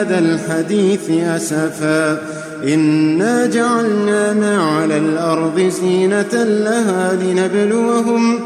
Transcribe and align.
بهذا 0.00 0.18
الحديث 0.18 1.10
أسفا. 1.10 2.18
إنا 2.64 3.46
جعلنا 3.46 4.32
ما 4.32 4.62
على 4.62 4.96
الأرض 4.96 5.60
زينة 5.60 6.44
لها 6.44 7.12
لنبلوهم 7.22 8.38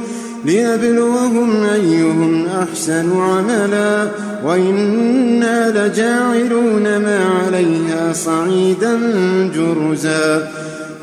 ليبلوهم 0.45 1.65
أيهم 1.65 2.47
أحسن 2.47 3.21
عملا. 3.21 4.09
وإنا 4.45 5.71
لجاعلون 5.71 6.83
ما 6.83 7.21
عليها 7.47 8.13
صعيدا 8.13 8.99
جرزا. 9.55 10.49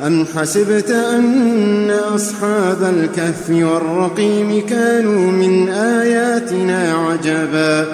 أم 0.08 0.26
حسبت 0.36 0.90
أن 0.90 1.92
أصحاب 2.16 2.84
الكهف 2.84 3.50
والرقيم 3.50 4.66
كانوا 4.70 5.32
من 5.32 5.70
آياتنا 5.70 6.94
عجبا؟ 6.94 7.88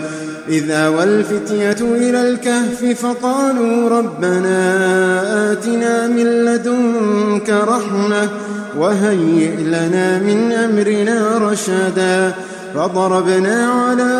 إذا 0.49 0.87
والفتية 0.87 1.77
إلى 1.81 2.29
الكهف 2.29 3.01
فقالوا 3.01 3.89
ربنا 3.89 5.51
آتنا 5.51 6.07
من 6.07 6.45
لدنك 6.45 7.49
رحمة 7.49 8.29
وهيئ 8.77 9.55
لنا 9.55 10.19
من 10.19 10.51
أمرنا 10.51 11.37
رشدا 11.37 12.33
فضربنا 12.75 13.71
على 13.71 14.13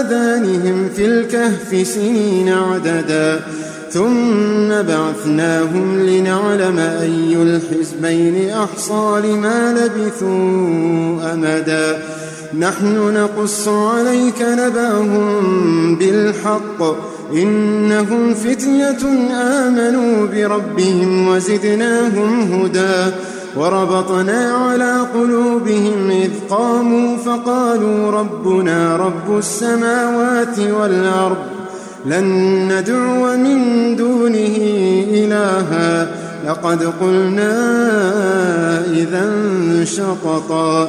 آذانهم 0.00 0.88
في 0.96 1.06
الكهف 1.06 1.86
سنين 1.86 2.48
عددا 2.48 3.40
ثم 3.90 4.68
بعثناهم 4.68 6.00
لنعلم 6.00 6.78
أي 6.78 7.36
الحزبين 7.42 8.50
أحصى 8.50 9.20
لما 9.24 9.72
لبثوا 9.72 11.32
أمدا 11.32 11.98
نحن 12.58 13.14
نقص 13.14 13.68
عليك 13.68 14.42
نبأهم 14.42 15.96
بالحق. 15.96 16.82
إنهم 17.32 18.34
فتية 18.34 19.08
آمنوا 19.32 20.26
بربهم 20.26 21.28
وزدناهم 21.28 22.52
هدى. 22.52 23.12
وربطنا 23.56 24.52
على 24.52 25.06
قلوبهم 25.14 26.10
إذ 26.10 26.30
قاموا 26.50 27.16
فقالوا 27.16 28.10
ربنا 28.10 28.96
رب 28.96 29.38
السماوات 29.38 30.58
والأرض. 30.58 31.36
لن 32.06 32.24
ندعو 32.72 33.36
من 33.36 33.96
دونه 33.96 34.56
إلها. 35.10 36.08
لقد 36.48 36.92
قلنا 37.00 37.54
إذا 38.86 39.30
شططا 39.84 40.88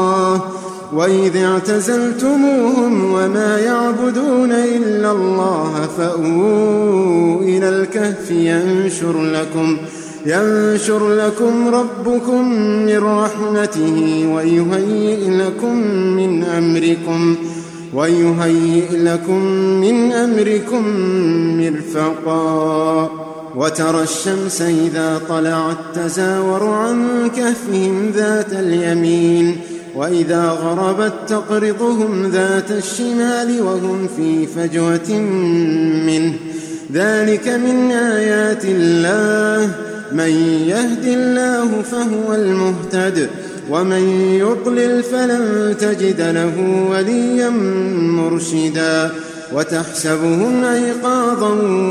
وإذ 0.93 1.37
اعتزلتموهم 1.37 3.13
وما 3.13 3.59
يعبدون 3.59 4.51
إلا 4.51 5.11
الله 5.11 5.89
فأووا 5.97 7.41
إلى 7.41 7.69
الكهف 7.69 8.31
ينشر 8.31 9.23
لكم 9.23 9.77
ينشر 10.25 11.13
لكم 11.13 11.67
ربكم 11.67 12.53
من 12.61 12.97
رحمته 12.97 14.27
ويهيئ 14.35 15.29
لكم 15.29 15.77
من 16.17 16.43
أمركم 16.43 17.35
ويهيئ 17.93 18.97
لكم 18.97 19.45
من 19.81 20.11
أمركم 20.11 20.83
مرفقا 21.57 23.09
وترى 23.55 24.03
الشمس 24.03 24.61
إذا 24.61 25.21
طلعت 25.29 25.77
تزاور 25.95 26.67
عن 26.67 27.29
كهفهم 27.35 28.11
ذات 28.15 28.53
اليمين 28.53 29.57
وإذا 29.95 30.49
غربت 30.49 31.13
تقرضهم 31.27 32.31
ذات 32.31 32.71
الشمال 32.71 33.61
وهم 33.61 34.07
في 34.17 34.47
فجوة 34.47 35.19
منه. 36.05 36.33
ذلك 36.93 37.47
من 37.47 37.91
آيات 37.91 38.65
الله. 38.65 39.71
من 40.11 40.63
يهد 40.67 41.05
الله 41.05 41.81
فهو 41.81 42.35
المهتد. 42.35 43.29
ومن 43.69 44.33
يضلل 44.39 45.03
فلن 45.03 45.75
تجد 45.79 46.21
له 46.21 46.87
وليا 46.91 47.49
مرشدا. 47.99 49.09
وتحسبهم 49.53 50.63
أيقاظا 50.63 51.49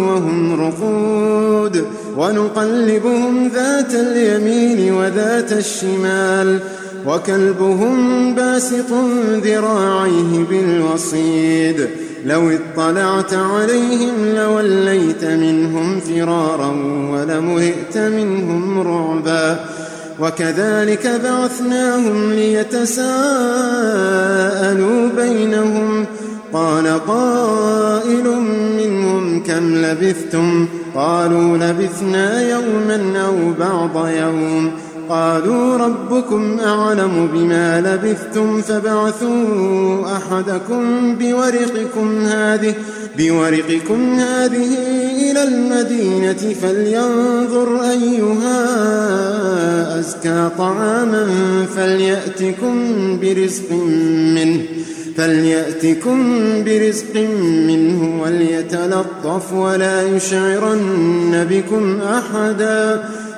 وهم 0.09 0.61
رقود. 0.61 1.85
ونقلبهم 2.17 3.51
ذات 3.55 3.95
اليمين 3.95 4.93
وذات 4.93 5.53
الشمال. 5.53 6.59
وكلبهم 7.07 8.35
باسط 8.35 8.93
ذراعيه 9.45 10.45
بالوصيد. 10.51 11.89
لو 12.25 12.51
اطلعت 12.51 13.35
عليهم 13.35 14.15
لوليت 14.37 15.25
منهم 15.25 16.01
فرارا 16.01 16.71
ولمهئت 17.13 17.99
منهم 17.99 18.81
رعبا. 18.81 19.65
وكذلك 20.21 21.21
بعثناهم 21.25 22.33
ليتساءلوا 22.33 23.09
بينهم. 25.17 26.07
قال 26.53 27.07
قائل 27.07 28.25
منهم 28.77 29.43
كم 29.43 29.75
لبثتم؟ 29.75 30.69
قالوا 30.95 31.57
لبثنا 31.57 32.51
يوما 32.51 33.23
أو 33.27 33.35
بعض 33.61 34.09
يوم. 34.09 34.71
قالوا 35.11 35.77
ربكم 35.77 36.61
أعلم 36.61 37.29
بما 37.33 37.81
لبثتم 37.81 38.63
فبعثوا 38.63 40.17
أحدكم 40.17 41.15
بورقكم 41.15 42.27
هذه 42.27 42.75
بورقكم 43.19 44.15
هذه 44.15 44.69
إلى 45.31 45.43
المدينة 45.43 46.55
فلينظر 46.63 47.83
أيها 47.83 48.61
أزكى 50.01 50.49
طعاما 50.59 51.27
فليأتكم 51.77 52.77
برزق 53.21 53.73
منه 54.35 54.63
فليأتكم 55.17 56.19
برزق 56.65 57.17
منه 57.67 58.23
وليتلطف 58.23 59.53
ولا 59.53 60.03
يشعرن 60.03 61.47
بكم 61.51 61.99
أحدا 62.01 63.05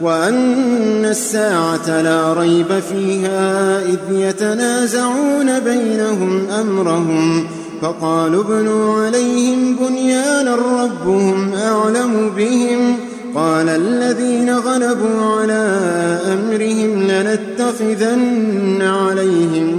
وأن 0.00 1.04
الساعة 1.04 2.02
لا 2.02 2.32
ريب 2.32 2.80
فيها 2.92 3.80
إذ 3.82 3.98
يتنازعون 4.10 5.60
بينهم 5.60 6.46
أمرهم 6.60 7.46
فقالوا 7.82 8.44
ابنوا 8.44 9.06
عليهم 9.06 9.76
بنيانا 9.76 10.54
ربهم 10.54 11.54
أعلم 11.54 12.30
بهم 12.36 12.96
قال 13.34 13.68
الذين 13.68 14.50
غلبوا 14.50 15.40
على 15.40 15.80
أمرهم 16.26 17.02
لنتخذن 17.02 18.82
عليهم 18.82 19.78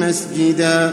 مسجدا 0.00 0.92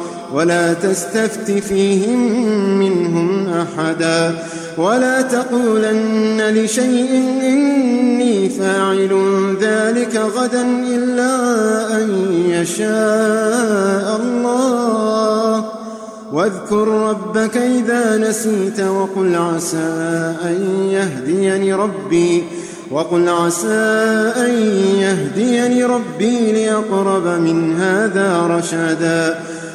ولا 0.33 0.73
تستفت 0.73 1.51
فيهم 1.51 2.19
منهم 2.79 3.49
أحدا 3.49 4.43
ولا 4.77 5.21
تقولن 5.21 6.41
لشيء 6.41 7.09
إني 7.43 8.49
فاعل 8.49 9.11
ذلك 9.61 10.15
غدا 10.15 10.61
إلا 10.87 11.33
أن 11.97 12.09
يشاء 12.47 14.19
الله. 14.23 15.65
واذكر 16.33 16.87
ربك 16.87 17.57
إذا 17.57 18.17
نسيت 18.17 18.79
وقل 18.79 19.35
عسى 19.35 20.33
أن 20.45 20.87
يهديني 20.91 21.73
ربي 21.73 22.43
وقل 22.91 23.29
عسى 23.29 23.67
أن 24.37 24.51
يهديني 24.99 25.83
ربي 25.83 26.51
ليقرب 26.51 27.27
من 27.27 27.75
هذا 27.79 28.47
رشدا. 28.47 29.39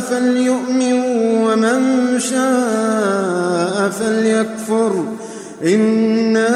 فليؤمن 0.00 1.02
ومن 1.44 1.80
شاء 2.20 3.90
فليكفر. 3.90 5.04
إنا 5.64 6.48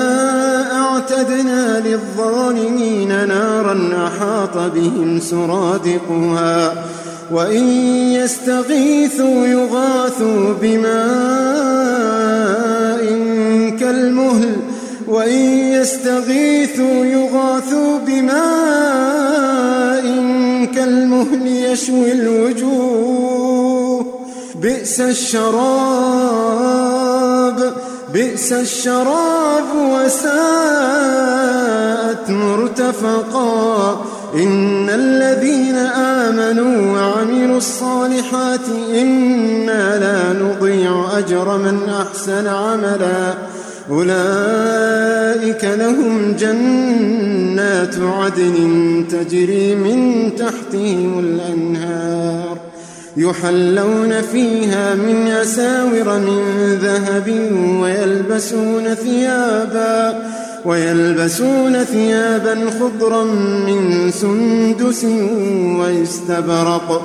أعتدنا 0.83 1.81
للظالمين 1.81 3.29
نارا 3.29 4.07
أحاط 4.07 4.57
بهم 4.75 5.21
سرادقها 5.21 6.85
وإن 7.33 7.69
يستغيثوا 8.13 9.47
يغاثوا 9.47 10.55
بماء 10.63 10.97
كالمهل 13.81 14.57
وإن 15.09 15.39
يستغيثوا 15.73 17.05
يغاثوا 17.05 17.99
بماء 18.07 19.26
يشوي 21.77 22.13
الوجوه 22.13 24.07
بئس 24.55 25.01
الشراب 25.01 25.57
بئس 28.13 28.53
الشراب 28.53 29.65
وساءت 29.77 30.31
مرتفقا. 32.31 34.05
إن 34.35 34.91
الذين 34.91 35.77
آمنوا 35.77 36.93
وعملوا 36.93 37.57
الصالحات 37.57 38.69
إنا 38.95 39.99
لا 39.99 40.33
نضيع 40.33 41.19
أجر 41.19 41.59
من 41.59 41.89
أحسن 41.89 42.47
عملا. 42.47 43.35
أولئك 43.91 45.65
لهم 45.65 46.37
جنات 46.39 47.95
عدن 47.99 49.05
تجري 49.11 49.75
من 49.75 50.31
تحتهم 50.37 51.19
الأنهار 51.19 52.59
يحلون 53.17 54.23
فيها 54.33 54.95
من 54.95 55.27
أساور 55.27 56.19
من 56.19 56.43
ذهب 56.83 57.29
ويلبسون 57.81 58.95
ثيابا 58.95 60.23
ويلبسون 60.65 61.85
ثيابا 61.85 62.71
خضرا 62.81 63.25
من 63.67 64.11
سندس 64.11 65.05
واستبرق 65.79 67.03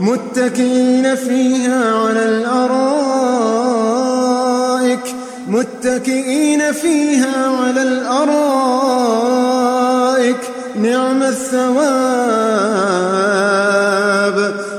متكئين 0.00 1.14
فيها 1.14 1.94
على 1.94 2.24
الأرائك 2.24 2.84
متكئين 5.48 6.72
فيها 6.72 7.48
على 7.48 7.82
الأرائك. 7.82 8.34
نعم 10.82 11.22
الثواب 11.22 11.74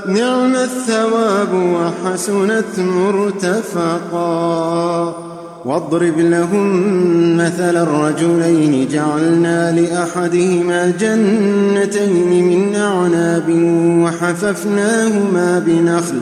نعم 0.07 0.55
الثواب 0.55 1.53
وحسنت 1.53 2.79
مرتفقا. 2.79 4.25
واضرب 5.65 6.19
لهم 6.19 7.37
مثل 7.37 7.77
الرجلين. 7.77 8.87
جعلنا 8.91 9.71
لأحدهما 9.71 10.93
جنتين 10.99 12.43
من 12.43 12.75
أعناب 12.75 13.49
وحففناهما 14.03 15.59
بنخل. 15.65 16.21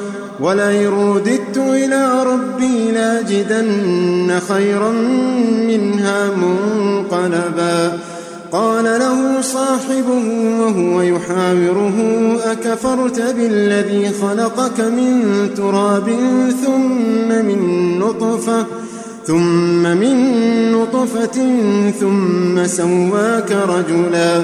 ولئن 0.41 0.87
رددت 0.87 1.57
إلى 1.57 2.23
ربي 2.23 2.91
لأجدن 2.91 4.39
خيرا 4.47 4.91
منها 5.67 6.29
منقلبا. 6.29 7.97
قال 8.51 8.83
له 8.83 9.41
صاحبه 9.41 10.25
وهو 10.59 11.01
يحاوره 11.01 11.97
أكفرت 12.45 13.21
بالذي 13.21 14.11
خلقك 14.21 14.79
من 14.79 15.49
تراب 15.57 16.09
ثم 16.65 17.45
من 17.45 17.59
نطفة 17.99 18.65
ثم 19.25 19.83
من 19.83 20.15
نطفة 20.71 21.37
ثم 21.99 22.65
سواك 22.65 23.51
رجلا. 23.51 24.43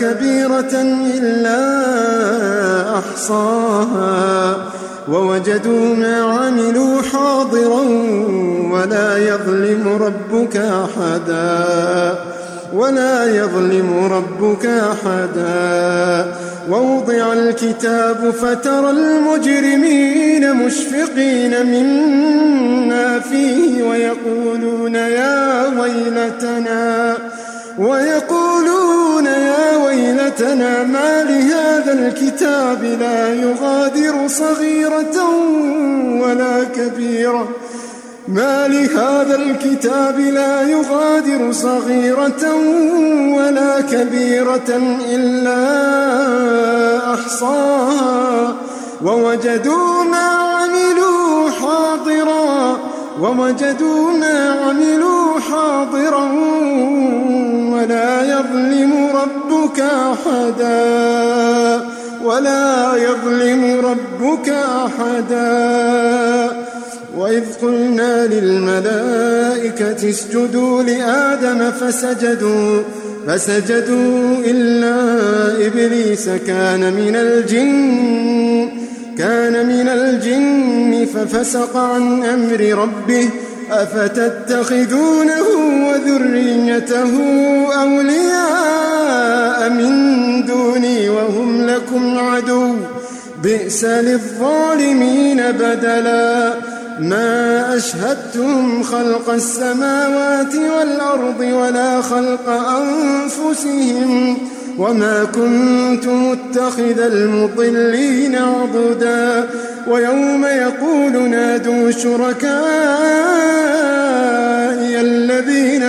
كبيرة 0.00 0.82
إلا 1.18 1.60
أحصاها 2.98 4.56
ووجدوا 5.08 5.94
ما 5.94 6.16
عملوا 6.22 7.02
حاضرا 7.02 7.80
ولا 8.72 9.18
يظلم 9.18 9.88
ربك 9.88 10.56
أحدا 10.56 12.14
ولا 12.72 13.36
يظلم 13.36 14.08
ربك 14.12 14.66
أحدا. 14.66 16.34
ووضع 16.70 17.32
الكتاب 17.32 18.30
فترى 18.30 18.90
المجرمين 18.90 20.54
مشفقين 20.54 21.66
مما 21.66 23.20
فيه 23.20 23.82
ويقولون 23.82 24.94
يا 24.94 25.66
ويلتنا 25.80 27.16
ويقولون 27.78 29.26
يا 29.26 29.76
ويلتنا 29.84 30.84
ما 30.84 31.22
لهذا 31.22 31.92
الكتاب 31.92 32.84
لا 32.84 33.34
يغادر 33.34 34.28
صغيرة 34.28 35.16
ولا 36.22 36.64
كبيرة. 36.64 37.48
ما 38.28 38.68
لهذا 38.68 39.36
الكتاب 39.36 40.20
لا 40.20 40.62
يغادر 40.62 41.52
صغيرة 41.52 42.54
ولا 43.36 43.80
كبيرة 43.80 44.70
إلا 45.10 45.60
أحصاها. 47.14 48.54
ووجدوا 49.04 50.04
ما 50.04 50.28
عملوا 50.28 51.50
حاضرا 51.50 52.78
ووجدوا 53.20 54.10
ما 54.12 54.56
عملوا 54.64 55.40
حاضرا. 55.40 56.49
أحدا 60.30 61.84
ولا 62.24 62.96
يظلم 62.96 63.80
ربك 63.84 64.48
أحدا. 64.84 65.50
وإذ 67.16 67.44
قلنا 67.62 68.26
للملائكة 68.26 70.10
اسجدوا 70.10 70.82
لآدم 70.82 71.70
فسجدوا 71.70 72.82
فسجدوا 73.26 74.36
إلا 74.44 74.96
إبليس 75.66 76.28
كان 76.46 76.92
من 76.92 77.16
الجن 77.16 78.70
كان 79.18 79.66
من 79.66 79.88
الجن 79.88 81.06
ففسق 81.14 81.76
عن 81.76 82.24
أمر 82.24 82.60
ربه. 82.82 83.30
أفتتخذونه 83.72 85.42
وذريته 85.88 87.12
أولياء 87.82 89.70
من 89.70 90.44
دوني 90.46 91.08
وهم 91.08 91.66
لكم 91.66 92.18
عدو؟ 92.18 92.74
بئس 93.42 93.84
للظالمين 93.84 95.42
بدلا. 95.52 96.54
ما 97.00 97.76
أشهدتم 97.76 98.82
خلق 98.82 99.30
السماوات 99.30 100.54
والأرض 100.54 101.40
ولا 101.40 102.02
خلق 102.02 102.48
أنفسهم 102.48 104.38
وما 104.78 105.24
كنت 105.24 106.06
متخذ 106.06 106.98
المضلين 106.98 108.36
عضدا. 108.36 109.48
ويوم 109.88 110.44
يقول 110.44 111.30
نادوا 111.30 111.90
شركائي 111.90 113.59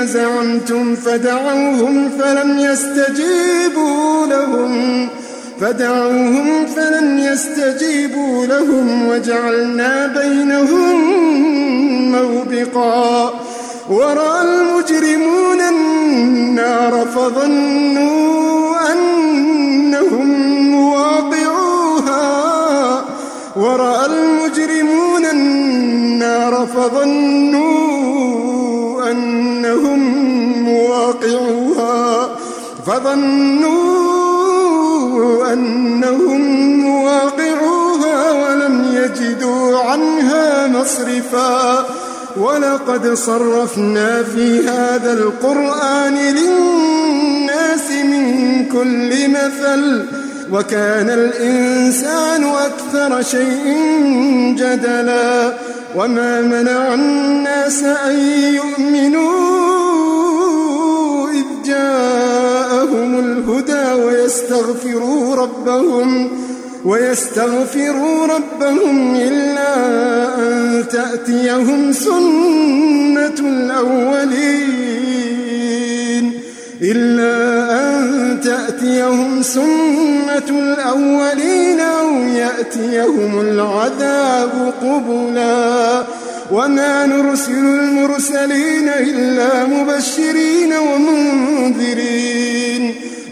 زعمتم 0.05 0.95
فدعوهم 0.95 2.09
فلم 2.19 2.59
يستجيبوا 2.59 4.25
لهم 4.25 5.07
فدعوهم 5.61 6.65
فلم 6.75 7.19
يستجيبوا 7.19 8.45
لهم 8.45 9.07
وجعلنا 9.07 10.07
بينهم 10.07 10.95
موبقا. 12.11 13.33
ورأى 13.89 14.41
المجرمون 14.41 15.61
النار 15.69 17.07
فظنوا 17.15 18.75
أنهم 18.91 20.27
مواقعوها. 20.71 22.25
ورأى 23.55 24.05
المجرمون 24.05 25.25
النار 25.25 26.67
فظنوا 26.75 27.70
فظنوا 32.87 33.81
أنهم 35.53 36.41
مواقعوها 36.79 38.31
ولم 38.31 38.85
يجدوا 38.93 39.79
عنها 39.79 40.67
مصرفا. 40.67 41.85
ولقد 42.37 43.13
صرفنا 43.13 44.23
في 44.23 44.67
هذا 44.67 45.13
القرآن 45.13 46.15
للناس 46.15 47.91
من 47.91 48.65
كل 48.65 49.29
مثل 49.29 50.05
وكان 50.51 51.09
الإنسان 51.09 52.43
أكثر 52.43 53.21
شيء 53.21 53.77
جدلا. 54.57 55.53
وما 55.95 56.41
منع 56.41 56.93
الناس 56.93 57.83
أن 57.83 58.19
يؤمنوا 58.53 59.51
إذ 61.29 61.45
الهدى 61.71 62.20
ويستغفروا 64.31 65.35
ربهم 65.35 66.29
ويستغفروا 66.85 68.27
ربهم 68.27 69.15
إلا 69.15 69.75
أن 70.37 70.83
تأتيهم 70.91 71.93
سنة 71.93 73.39
الأولين. 73.39 74.71
إلا 76.81 77.37
أن 77.79 78.39
تأتيهم 78.43 79.41
سنة 79.41 80.49
الأولين 80.49 81.79
أو 81.79 82.09
يأتيهم 82.23 83.41
العذاب 83.41 84.73
قبلا. 84.81 86.03
وما 86.51 87.05
نرسل 87.05 87.53
المرسلين 87.53 88.89
إلا 88.89 89.65
مبشرين 89.65 90.73
ومنذرين. 90.73 92.70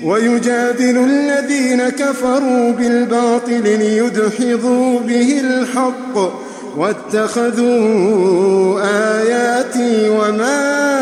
ويجادل 0.04 0.98
الذين 0.98 1.90
كفروا 1.90 2.72
بالباطل 2.72 3.64
ليدحضوا 3.64 5.00
به 5.00 5.40
الحق 5.40 6.18
واتخذوا 6.78 8.82
آياتي 9.20 10.10
وما 10.10 10.99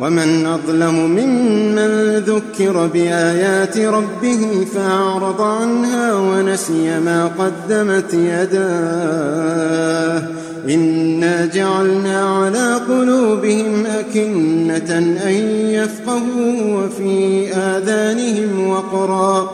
ومن 0.00 0.46
أظلم 0.46 0.94
ممن 0.94 2.16
ذكر 2.16 2.86
بآيات 2.86 3.78
ربه 3.78 4.66
فأعرض 4.74 5.40
عنها 5.40 6.14
ونسي 6.14 7.00
ما 7.00 7.30
قدمت 7.38 8.14
يداه. 8.14 10.22
إنا 10.68 11.46
جعلنا 11.46 12.24
على 12.24 12.74
قلوبهم 12.74 13.86
أكنة 13.86 14.98
أن 14.98 15.34
يفقهوا 15.70 16.76
وفي 16.76 17.48
آذانهم 17.54 18.68
وقرا. 18.68 19.50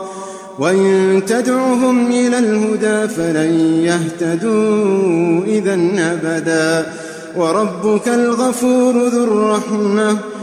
وإن 0.59 1.23
تدعهم 1.27 2.07
إلى 2.07 2.39
الهدى 2.39 3.09
فلن 3.09 3.81
يهتدوا 3.85 5.45
إذا 5.47 5.79
أبدا. 5.99 6.87
وربك 7.37 8.09
الغفور 8.09 9.09
ذو 9.09 9.25
الرحمة. 9.25 10.19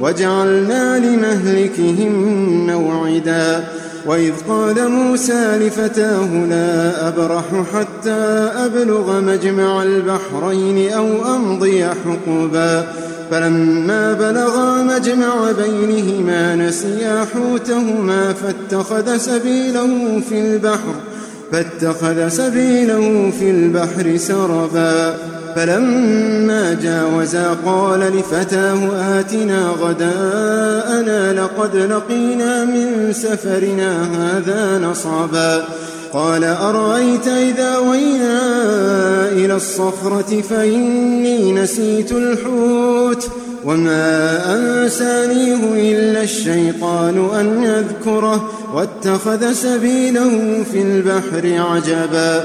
وجعلنا 0.00 0.98
لمهلكهم 0.98 2.12
موعدا. 2.66 3.64
وإذ 4.06 4.32
قال 4.48 4.88
موسى 4.88 5.58
لفتاه 5.58 6.46
لا 6.50 7.08
أبرح 7.08 7.44
حتى 7.74 8.20
أبلغ 8.66 9.20
مجمع 9.20 9.82
البحرين 9.82 10.92
أو 10.92 11.34
أمضي 11.34 11.84
حقبا. 11.84 12.86
فلما 13.30 14.12
بلغا 14.12 14.82
مجمع 14.82 15.52
بينهما 15.52 16.56
نسيا 16.56 17.26
حوتهما 17.34 18.32
فاتخذ 18.32 19.16
سبيله 19.16 20.20
في 20.28 20.40
البحر 20.40 20.94
فاتخذ 21.52 22.28
سبيله 22.28 23.32
في 23.38 23.50
البحر 23.50 24.16
سربا. 24.16 25.16
فلما 25.56 26.76
جاوزا 26.82 27.56
قال 27.66 28.00
لفتاه 28.00 28.90
آتنا 29.20 29.68
غداءنا 29.80 31.32
لقد 31.32 31.76
لقينا 31.76 32.64
من 32.64 33.12
سفرنا 33.12 34.02
هذا 34.02 34.78
نصبا 34.78 35.64
قال 36.12 36.44
أرأيت 36.44 37.28
إذا 37.28 37.78
وينا 37.78 38.40
إلى 39.32 39.54
الصخرة 39.54 40.42
فإني 40.50 41.52
نسيت 41.52 42.12
الحوت 42.12 43.28
وما 43.64 44.40
أنسانيه 44.54 45.92
إلا 45.92 46.22
الشيطان 46.22 47.28
أن 47.40 47.62
يذكره 47.62 48.50
واتخذ 48.74 49.52
سبيله 49.52 50.64
في 50.72 50.82
البحر 50.82 51.62
عجبا. 51.72 52.44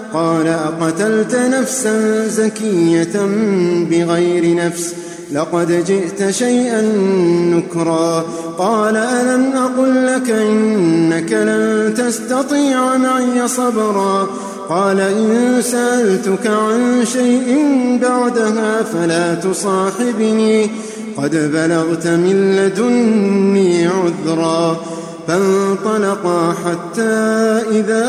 قال 0.13 0.47
أقتلت 0.47 1.35
نفسا 1.35 2.27
زكية 2.27 3.25
بغير 3.89 4.55
نفس 4.55 4.93
لقد 5.31 5.83
جئت 5.85 6.29
شيئا 6.29 6.81
نكرا 7.51 8.25
قال 8.57 8.97
ألم 8.97 9.53
أقل 9.55 10.07
لك 10.07 10.29
إنك 10.29 11.31
لن 11.31 11.93
تستطيع 11.97 12.97
معي 12.97 13.47
صبرا 13.47 14.27
قال 14.69 14.99
إن 14.99 15.61
سألتك 15.61 16.47
عن 16.47 17.05
شيء 17.05 17.67
بعدها 18.01 18.83
فلا 18.83 19.35
تصاحبني 19.35 20.69
قد 21.17 21.35
بلغت 21.35 22.07
من 22.07 22.55
لدني 22.55 23.87
عذرا 23.87 24.77
فانطلقا 25.27 26.53
حتى 26.65 27.01
إذا 27.71 28.05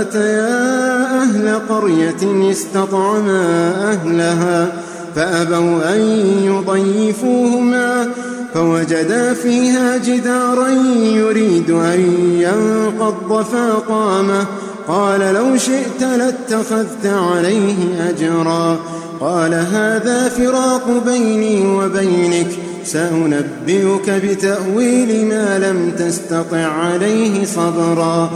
أتيا 0.00 0.97
أهل 1.22 1.58
قرية 1.68 2.50
استطعما 2.50 3.72
أهلها 3.92 4.72
فأبوا 5.16 5.94
أن 5.94 6.00
يضيفوهما 6.44 8.08
فوجدا 8.54 9.34
فيها 9.34 9.96
جدارا 9.96 10.68
يريد 11.02 11.70
أن 11.70 12.00
ينقض 12.38 13.44
فاقامه. 13.44 14.46
قال 14.88 15.20
لو 15.20 15.56
شئت 15.56 16.02
لاتخذت 16.02 17.06
عليه 17.06 18.08
أجرا. 18.08 18.76
قال 19.20 19.54
هذا 19.54 20.28
فراق 20.28 21.02
بيني 21.06 21.66
وبينك 21.66 22.48
سأنبئك 22.84 24.10
بتأويل 24.10 25.26
ما 25.26 25.58
لم 25.58 25.92
تستطع 25.98 26.66
عليه 26.66 27.44
صبرا. 27.44 28.30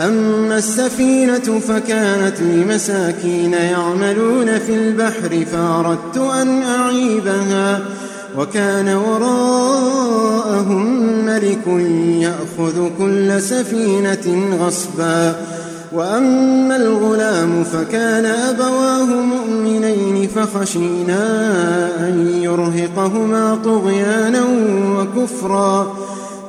أما 0.00 0.58
السفينة 0.58 1.60
فكانت 1.68 2.40
لمساكين 2.40 3.52
يعملون 3.52 4.58
في 4.58 4.74
البحر 4.74 5.44
فأردت 5.52 6.16
أن 6.16 6.62
أعيبها 6.62 7.80
وكان 8.38 8.88
وراءهم 8.88 10.84
ملك 11.26 11.66
يأخذ 12.20 12.88
كل 12.98 13.42
سفينة 13.42 14.56
غصبا 14.60 15.36
وأما 15.92 16.76
الغلام 16.76 17.64
فكان 17.64 18.26
أبواه 18.26 19.04
مؤمنين 19.04 20.28
فخشينا 20.28 21.22
أن 21.98 22.40
يرهقهما 22.42 23.58
طغيانا 23.64 24.42
وكفرا 24.96 25.96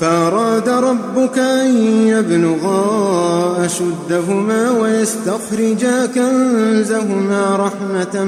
فأراد 0.00 0.68
ربك 0.68 1.38
أن 1.38 1.76
يبلغا 2.06 3.66
أشدهما 3.66 4.70
ويستخرجا 4.70 6.06
كنزهما 6.06 7.56
رحمة 7.56 8.24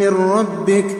من 0.00 0.08
ربك 0.08 0.96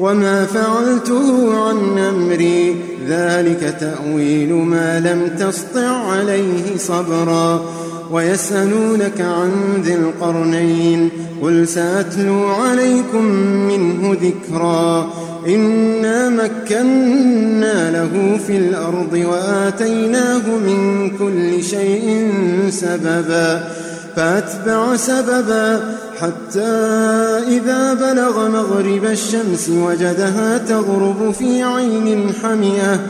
وما 0.00 0.46
فعلته 0.46 1.54
عن 1.68 1.98
أمري 1.98 2.76
ذلك 3.08 3.76
تأويل 3.80 4.52
ما 4.52 5.00
لم 5.00 5.36
تسطع 5.38 5.88
عليه 5.88 6.76
صبرا. 6.78 7.62
ويسألونك 8.10 9.20
عن 9.20 9.50
ذي 9.82 9.94
القرنين 9.94 11.10
قل 11.42 11.68
سأتلو 11.68 12.46
عليكم 12.46 13.24
منه 13.68 14.16
ذكرا. 14.22 15.10
إنا 15.46 16.28
مكنا 16.28 17.90
له 17.90 18.38
في 18.46 18.56
الأرض 18.56 19.12
وآتيناه 19.12 20.48
من 20.66 21.10
كل 21.18 21.64
شيء 21.64 22.32
سببا 22.70 23.64
فأتبع 24.16 24.96
سببا 24.96 25.80
حتى 26.20 26.72
إذا 27.48 27.94
بلغ 27.94 28.48
مغرب 28.48 29.04
الشمس 29.04 29.68
وجدها 29.68 30.58
تغرب 30.58 31.34
في 31.38 31.62
عين 31.62 32.32
حمئة 32.42 33.00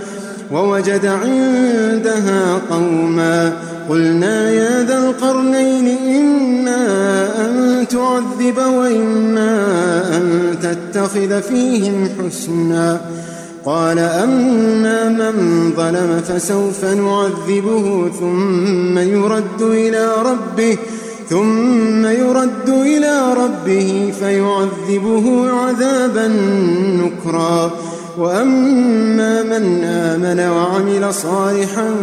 ووجد 0.53 1.07
عندها 1.07 2.61
قوما 2.71 3.53
قلنا 3.89 4.51
يا 4.51 4.83
ذا 4.83 4.99
القرنين 4.99 5.99
إما 6.17 6.85
أن 7.39 7.72
تعذب 7.93 8.59
وإما 8.59 9.57
أن 10.17 10.57
تتخذ 10.63 11.43
فيهم 11.43 12.09
حسنا 12.19 13.01
قال 13.65 13.99
أما 13.99 15.09
من 15.09 15.73
ظلم 15.77 16.21
فسوف 16.29 16.85
نعذبه 16.85 18.11
ثم 18.21 18.99
يرد 18.99 19.63
إلى 19.63 20.13
ربه 20.25 20.79
ثم 21.31 22.07
يرد 22.07 22.69
إلى 22.69 23.35
ربه 23.35 24.13
فيعذبه 24.21 25.51
عذابا 25.51 26.29
نكرا 26.99 27.71
وأما 28.19 29.43
من 29.43 29.85
آمن 29.85 30.41
وعمل 30.41 31.15
صالحا 31.15 31.95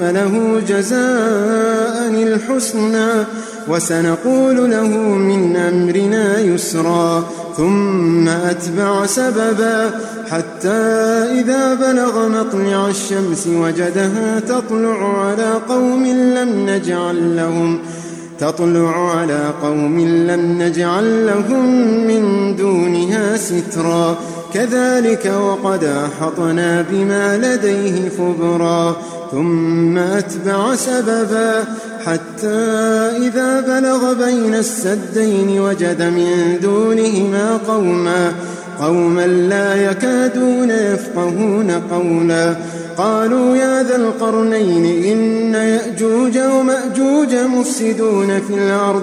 فله 0.00 0.62
جزاء 0.68 2.22
الحسنى 2.22 3.24
وسنقول 3.68 4.70
له 4.70 4.88
من 4.98 5.56
أمرنا 5.56 6.40
يسرا 6.40 7.24
ثم 7.56 8.28
أتبع 8.28 9.06
سببا 9.06 9.90
حتى 10.30 10.68
إذا 11.40 11.74
بلغ 11.74 12.28
مطلع 12.28 12.88
الشمس 12.88 13.46
وجدها 13.46 14.40
تطلع 14.40 15.26
على 15.26 15.52
قوم 15.68 16.06
لم 16.06 16.70
نجعل 16.70 17.36
لهم 17.36 17.78
تطلع 18.38 19.18
على 19.18 19.50
قوم 19.62 20.00
لم 20.00 20.62
نجعل 20.62 21.26
لهم 21.26 21.66
من 22.06 22.56
دونها 22.56 23.36
سترا. 23.36 24.16
كذلك 24.54 25.32
وقد 25.42 25.84
أحطنا 25.84 26.84
بما 26.90 27.38
لديه 27.38 28.10
خبرا 28.18 28.96
ثم 29.30 29.98
أتبع 29.98 30.74
سببا 30.74 31.64
حتى 32.06 32.60
إذا 33.16 33.60
بلغ 33.60 34.12
بين 34.12 34.54
السدين 34.54 35.60
وجد 35.60 36.02
من 36.02 36.58
دونهما 36.62 37.58
قوما 37.68 38.32
قوما 38.80 39.26
لا 39.26 39.90
يكادون 39.90 40.70
يفقهون 40.70 41.70
قولا. 41.90 42.56
قالوا 42.96 43.56
يا 43.56 43.82
ذا 43.82 43.96
القرنين 43.96 44.84
إن 45.12 45.54
يأجوج 45.54 46.38
ومأجوج 46.38 47.34
مفسدون 47.34 48.40
في 48.40 48.54
الأرض 48.54 49.02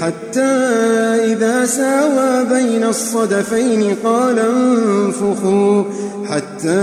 حتى 0.00 0.40
إذا 1.24 1.66
ساوى 1.66 2.44
بين 2.44 2.84
الصدفين 2.84 3.96
قال 4.04 4.38
انفخوا. 4.38 5.84
حتى 6.30 6.78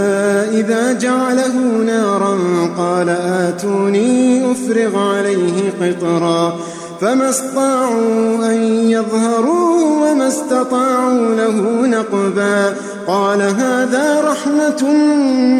إذا 0.51 0.93
جعله 0.93 1.53
نارا 1.85 2.37
قال 2.77 3.09
آتوني 3.09 4.51
أفرغ 4.51 5.15
عليه 5.15 5.71
قطرا. 5.81 6.59
فما 7.01 7.29
استطاعوا 7.29 8.51
أن 8.51 8.63
يظهروا 8.89 10.11
وما 10.11 10.27
استطاعوا 10.27 11.35
له 11.35 11.87
نقبا. 11.87 12.73
قال 13.07 13.41
هذا 13.41 14.21
رحمة 14.21 14.91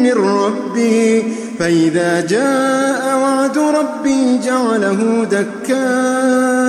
من 0.02 0.12
ربي. 0.12 1.22
فإذا 1.58 2.20
جاء 2.20 3.18
وعد 3.22 3.58
ربي 3.58 4.38
جعله 4.38 5.26
دكاء 5.30 6.65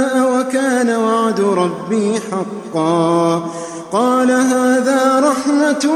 وكان 0.48 0.96
وعد 0.96 1.42
ربي 1.42 2.14
حقا. 2.32 3.50
قال 3.92 4.32
هذا 4.32 5.20
رحمة 5.20 5.92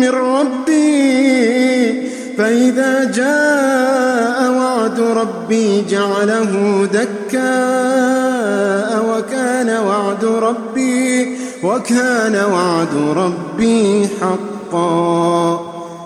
من 0.00 0.08
ربي. 0.08 2.08
فإذا 2.38 3.04
جاء 3.04 4.52
وعد 4.52 5.00
ربي 5.00 5.84
جعله 5.90 6.84
دكاء 6.92 9.04
وكان 9.10 9.70
وعد 9.86 10.24
ربي 10.24 11.38
وكان 11.62 12.44
وعد 12.52 12.94
ربي 13.16 14.08
حقا. 14.20 15.67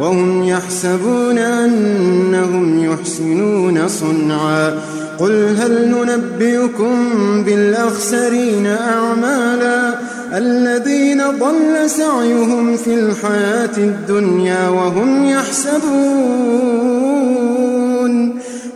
وهم 0.00 0.44
يحسبون 0.44 1.38
أنهم 1.38 2.84
يحسنون 2.84 3.88
صنعا. 3.88 4.74
قل 5.18 5.56
هل 5.58 5.88
ننبئكم 5.88 6.94
بالأخسرين 7.44 8.66
أعمالا 8.66 9.94
الذين 10.38 11.22
ضل 11.38 11.90
سعيهم 11.90 12.76
في 12.76 12.94
الحياة 12.94 13.76
الدنيا 13.76 14.68
وهم 14.68 15.24
يحسبون 15.24 16.72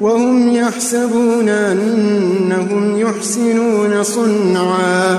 وهم 0.00 0.54
يحسبون 0.54 1.48
أنهم 1.48 3.00
يحسنون 3.00 4.02
صنعا. 4.02 5.18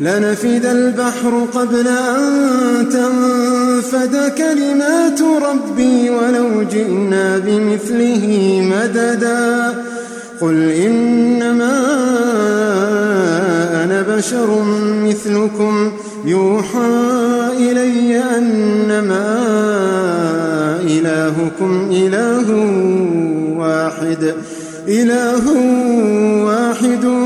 لنفد 0.00 0.66
البحر 0.66 1.46
قبل 1.54 1.88
أن 1.88 2.88
تنفد 2.88 4.32
كلمات 4.38 5.20
ربي 5.22 6.10
ولو 6.10 6.62
جئنا 6.62 7.38
بمثله 7.38 8.60
مددا. 8.72 9.74
قل 10.40 10.70
إنما 10.70 11.84
أنا 13.84 14.02
بشر 14.16 14.64
مثلكم. 15.04 15.92
يوحى 16.24 16.90
إلي 17.58 18.22
أنما 18.38 19.38
إلهكم 20.80 21.88
إله 21.92 22.50
واحد. 23.58 24.34
إله 24.88 25.42
واحد 26.44 27.25